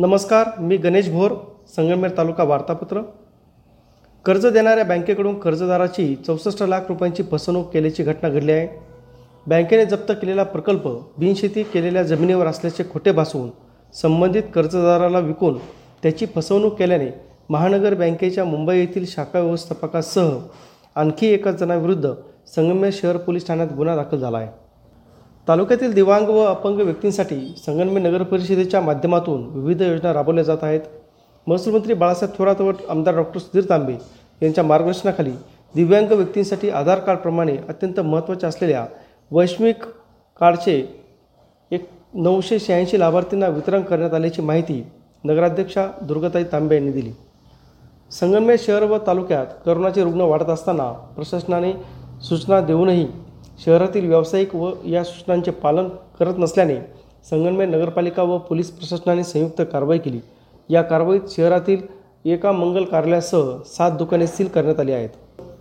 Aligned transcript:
नमस्कार 0.00 0.46
मी 0.58 0.76
गणेश 0.76 1.08
भोर 1.12 1.32
संगमेर 1.68 2.10
तालुका 2.16 2.44
वार्तापत्र. 2.44 3.00
कर्ज 4.24 4.46
देणाऱ्या 4.46 4.84
बँकेकडून 4.84 5.38
कर्जदाराची 5.38 6.14
चौसष्ट 6.26 6.62
लाख 6.62 6.88
रुपयांची 6.88 7.22
फसवणूक 7.22 7.68
केल्याची 7.72 8.02
घटना 8.02 8.28
घडली 8.28 8.52
आहे. 8.52 8.68
बँकेने 9.46 9.84
जप्त 9.86 10.12
केलेला 10.12 10.42
प्रकल्प 10.42 10.86
बिनशेती 11.18 11.62
केलेल्या 11.62 12.02
जमिनीवर 12.02 12.46
असल्याचे 12.46 12.84
खोटे 12.92 13.12
भासवून 13.12 13.50
संबंधित 13.94 14.42
कर्जदाराला 14.54 15.18
विकून 15.18 15.58
त्याची 16.02 16.26
फसवणूक 16.34 16.78
केल्याने 16.78 17.10
महानगर 17.50 17.94
बँकेच्या 17.94 18.44
मुंबई 18.44 18.78
येथील 18.78 19.06
शाखा 19.08 19.40
व्यवस्थापकासह 19.40 20.30
आणखी 20.94 21.26
एका 21.26 21.50
जणाविरुद्ध 21.50 22.12
संगमेर 22.56 22.90
शहर 22.92 23.16
पोलीस 23.16 23.46
ठाण्यात 23.46 23.76
गुन्हा 23.76 23.96
दाखल 23.96 24.18
झाला 24.18 24.38
आहे. 24.38 24.48
तालुक्यातील 25.50 25.92
दिव्यांग 25.92 26.28
व 26.28 26.40
अपंग 26.40 26.80
व्यक्तींसाठी 26.80 27.36
संगमनेर 27.66 28.02
नगर 28.02 28.22
परिषदेच्या 28.22 28.80
माध्यमातून 28.80 29.42
विविध 29.50 29.80
योजना 29.82 30.12
राबवल्या 30.12 30.42
जात 30.44 30.62
आहेत. 30.62 30.80
महसूल 31.46 31.72
मंत्री 31.74 31.94
बाळासाहेब 31.94 32.36
थोरात 32.38 32.60
व 32.60 32.72
आमदार 32.88 33.14
डॉक्टर 33.16 33.40
सुधीर 33.40 33.64
तांबे 33.70 33.94
यांच्या 34.42 34.64
मार्गदर्शनाखाली 34.64 35.30
दिव्यांग 35.74 36.12
व्यक्तींसाठी 36.12 36.70
आधार 36.70 36.98
कार्डप्रमाणे 36.98 37.56
अत्यंत 37.68 38.00
महत्त्वाच्या 38.00 38.48
असलेल्या 38.48 38.84
वैश्विक 39.30 39.84
कार्डचे 40.40 40.76
एक 41.70 41.88
नऊशे 42.14 42.58
शहाऐंशी 42.58 43.00
लाभार्थींना 43.00 43.48
वितरण 43.48 43.82
करण्यात 43.82 44.14
आल्याची 44.14 44.42
माहिती 44.42 44.82
नगराध्यक्षा 45.24 45.86
दुर्गाताई 46.02 46.44
तांबे 46.44 46.74
यांनी 46.74 46.92
दिली. 46.92 47.12
संगमनेर 48.10 48.56
शहर 48.58 48.84
व 48.84 48.98
तालुक्यात 49.06 49.46
करोनाचे 49.66 50.04
रुग्ण 50.04 50.20
वाढत 50.20 50.50
असताना 50.50 50.90
प्रशासनाने 51.16 51.72
सूचना 52.22 52.60
देऊनही 52.60 53.06
शहरातील 53.64 54.06
व्यावसायिक 54.08 54.54
व 54.54 54.70
या 54.86 55.02
सूचनांचे 55.04 55.50
पालन 55.50 55.88
करत 56.18 56.38
नसल्याने 56.38 56.76
संगमनेर 57.30 57.68
नगरपालिका 57.68 58.22
व 58.22 58.38
पोलीस 58.38 58.70
प्रशासनाने 58.70 59.24
संयुक्त 59.24 59.60
कारवाई 59.72 59.98
केली. 59.98 60.20
या 60.68 60.82
कारवाईत 60.82 61.28
शहरातील 61.30 61.80
एका 62.24 62.52
मंगल 62.52 62.84
कार्यालयासह 62.84 63.50
सात 63.66 63.98
दुकाने 63.98 64.26
सील 64.26 64.46
करण्यात 64.46 64.80
आली 64.80 64.92
आहेत. 64.92 65.08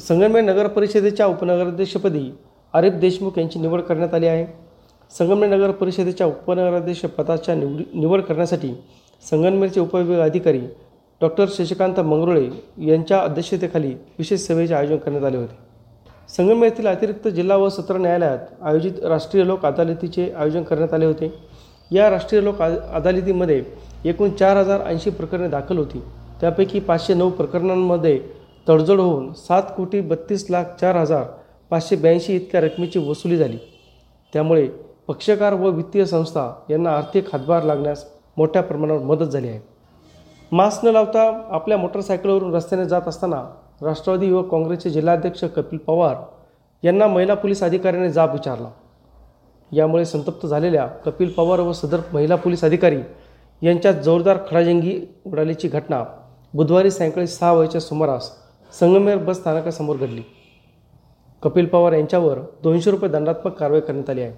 संगमनेर 0.00 0.44
नगर 0.44 0.66
परिषदेच्या 0.66 1.26
उपनगराध्यक्षपदी 1.26 2.30
आरिफ 2.74 2.92
देशमुख 2.92 3.38
यांची 3.38 3.58
निवड 3.58 3.80
करण्यात 3.80 4.14
आली 4.14 4.26
आहे. 4.26 4.46
संगमनेर 5.18 5.56
नगर 5.56 5.70
परिषदेच्या 5.70 6.26
उपनगराध्यक्ष 6.26 7.04
पदाच्या 7.18 7.54
निवडी 7.54 7.84
निवड 7.94 8.20
करण्यासाठी 8.20 8.74
संगमनेरचे 9.30 9.80
उपविभाग 9.80 10.20
अधिकारी 10.20 10.60
डॉक्टर 11.20 11.46
शशिकांत 11.48 12.00
मंगरुळे 12.00 12.48
यांच्या 12.86 13.20
अध्यक्षतेखाली 13.20 13.94
विशेष 14.18 14.40
सभेचे 14.40 14.74
आयोजन 14.74 14.96
करण्यात 14.96 15.24
आले 15.24 15.36
होते. 15.36 15.65
संगम 16.28 16.62
येथील 16.64 16.86
अतिरिक्त 16.86 17.26
जिल्हा 17.28 17.56
व 17.56 17.68
सत्र 17.68 17.96
न्यायालयात 17.96 18.38
आयोजित 18.62 18.92
राष्ट्रीय 19.04 19.44
लोक 19.46 19.66
अदालतीचे 19.66 20.28
आयोजन 20.38 20.62
करण्यात 20.62 20.94
आले 20.94 21.06
होते. 21.06 21.32
या 21.90 22.08
राष्ट्रीय 22.10 22.42
लोक 22.42 22.62
आ 22.62 22.68
अदालतीमध्ये 22.94 23.62
एकूण 24.04 24.30
चार 24.30 24.56
हजार 24.56 24.80
ऐंशी 24.86 25.10
प्रकरणे 25.10 25.48
दाखल 25.48 25.78
होती. 25.78 26.02
त्यापैकी 26.40 26.80
पाचशे 26.80 27.14
नऊ 27.14 27.30
प्रकरणांमध्ये 27.30 28.18
तडजोड 28.68 29.00
होऊन 29.00 29.32
सात 29.32 29.62
कोटी 29.76 30.00
बत्तीस 30.00 30.46
लाख 30.50 30.64
चार 30.80 30.96
हजार 30.96 31.24
पाचशे 31.70 31.96
ब्याऐंशी 31.96 32.36
इतक्या 32.36 32.60
रकमेची 32.60 32.98
वसुली 33.08 33.36
झाली. 33.36 33.58
त्यामुळे 34.32 34.66
पक्षकार 35.08 35.54
व 35.54 35.70
वित्तीय 35.70 36.04
संस्था 36.04 36.50
यांना 36.70 36.90
आर्थिक 36.90 37.28
हातभार 37.32 37.62
लागण्यास 37.62 38.04
मोठ्या 38.36 38.62
प्रमाणावर 38.62 39.02
मदत 39.02 39.24
झाली 39.24 39.48
आहे. 39.48 39.60
मास्क 40.52 40.84
न 40.84 40.88
लावता 40.88 41.30
आपल्या 41.50 41.78
मोटरसायकलवरून 41.78 42.54
रस्त्याने 42.54 42.84
जात 42.84 43.08
असताना 43.08 43.44
राष्ट्रवादी 43.82 44.26
युवक 44.26 44.50
काँग्रेसचे 44.50 44.90
जिल्हाध्यक्ष 44.90 45.44
कपिल 45.44 45.78
पवार 45.78 46.16
यांना 46.82 47.06
महिला 47.06 47.34
पोलीस 47.34 47.62
अधिकाऱ्याने 47.62 48.10
जाब 48.10 48.32
विचारला. 48.32 48.68
यामुळे 49.72 50.04
संतप्त 50.04 50.46
झालेल्या 50.46 50.86
कपिल 50.86 51.30
पवार 51.30 51.60
व 51.60 51.72
सदर 51.72 52.00
महिला 52.12 52.36
पोलीस 52.36 52.64
अधिकारी 52.64 53.00
यांच्यात 53.62 53.94
जोरदार 53.94 54.38
खडाजंगी 54.50 55.00
उडाल्याची 55.26 55.68
घटना 55.68 56.02
बुधवारी 56.54 56.90
सायंकाळी 56.90 57.26
सहा 57.26 57.52
वाजेच्या 57.52 57.80
सुमारास 57.80 58.30
संगमेर 58.72 59.16
बस 59.16 59.36
स्थानकासमोर 59.36 59.96
घडली. 59.96 60.22
कपिल 61.42 61.66
पवार 61.66 61.92
यांच्यावर 61.92 62.38
दोनशे 62.62 62.90
रुपये 62.90 63.10
दंडात्मक 63.10 63.52
कारवाई 63.52 63.80
करण्यात 63.80 64.10
आली 64.10 64.22
आहे. 64.22 64.32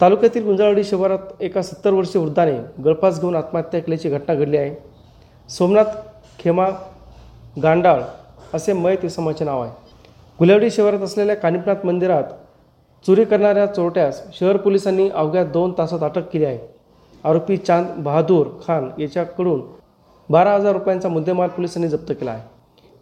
तालुक्यातील 0.00 0.44
गुंजाळवाडी 0.44 0.84
शिवारात 0.84 1.42
एका 1.42 1.62
सत्तर 1.62 1.92
वर्षीय 1.92 2.22
वृद्धाने 2.22 2.82
गळफास 2.84 3.20
घेऊन 3.20 3.36
आत्महत्या 3.36 3.80
केल्याची 3.80 4.08
घटना 4.08 4.34
घडली 4.34 4.56
आहे. 4.56 4.74
सोमनाथ 5.48 5.96
खेमा 6.38 6.68
गांडाळ 7.62 8.02
असे 8.54 8.72
मय 8.72 8.96
तिसमाचे 8.96 9.44
नाव 9.44 9.62
आहे. 9.62 9.72
गुलावडी 10.38 10.70
शहरात 10.70 11.00
असलेल्या 11.00 11.36
कानिपनाथ 11.36 11.86
मंदिरात 11.86 12.24
चोरी 13.06 13.24
करणाऱ्या 13.24 13.66
चोरट्यास 13.66 14.22
शहर 14.38 14.56
पोलिसांनी 14.56 15.08
अवघ्या 15.08 15.44
दोन 15.44 15.72
तासात 15.78 16.02
अटक 16.02 16.28
केली 16.32 16.44
आहे. 16.44 16.58
आरोपी 17.24 17.56
चांद 17.56 17.86
बहादूर 17.96 18.46
खान 18.66 18.88
याच्याकडून 18.98 19.62
बारा 20.30 20.54
हजार 20.54 20.72
रुपयांचा 20.72 21.08
मुद्देमाल 21.08 21.48
पोलिसांनी 21.48 21.88
जप्त 21.88 22.12
केला 22.12 22.30
आहे. 22.30 22.42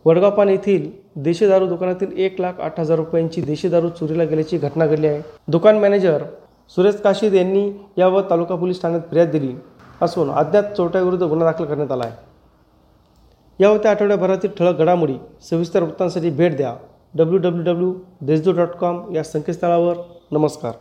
वडगावपान 0.04 0.48
येथील 0.48 0.90
देशी 1.16 1.46
दारू 1.48 1.66
दुकानातील 1.66 2.12
एक 2.16 2.40
लाख 2.40 2.60
आठ 2.60 2.80
हजार 2.80 2.96
रुपयांची 2.96 3.40
देशी 3.40 3.68
दारू 3.68 3.88
चोरीला 3.88 4.24
गेल्याची 4.24 4.58
घटना 4.58 4.86
घडली 4.86 5.06
आहे. 5.06 5.22
दुकान 5.48 5.78
मॅनेजर 5.78 6.24
सुरेश 6.76 6.94
काशीद 6.94 7.34
यांनी 7.34 7.70
यावर 7.98 8.22
तालुका 8.30 8.54
पोलीस 8.54 8.82
ठाण्यात 8.82 9.00
फिर्याद 9.00 9.30
दिली 9.30 9.54
असून 10.02 10.30
अज्ञात 10.30 10.72
चोरट्याविरुद्ध 10.76 11.22
गुन्हा 11.24 11.50
दाखल 11.50 11.64
करण्यात 11.64 11.92
आला 11.92 12.04
आहे. 12.04 12.12
या 13.60 13.68
होत्या 13.68 13.90
आठवड्याभरातील 13.90 14.50
ठळक 14.58 14.78
घडामोडी 14.78 15.14
सविस्तर 15.50 15.82
वृत्तांसाठी 15.82 16.30
भेट 16.30 16.56
द्या. 16.56 16.74
W 17.14 17.38
W 17.38 17.62
W 17.62 17.94
Deshdoot 18.20 18.54
dot 18.54 18.68
com 18.68 19.14
या 19.14 19.22
संकेतस्थळावर. 19.22 19.96
नमस्कार. 20.30 20.72